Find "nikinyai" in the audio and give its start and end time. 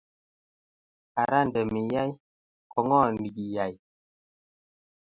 3.17-3.75